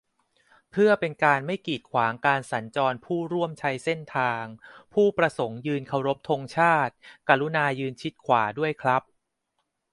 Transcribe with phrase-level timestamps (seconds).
[0.71, 4.43] เพื่อเป็นการไม่กีดขวางการสัญจรผู้ร่วมใช้เส้นทาง
[4.93, 6.93] ผู้ประสงค์ยืนเคารพธงชาติ
[7.29, 9.03] กรุณายืนชิดขวาด้วยครับ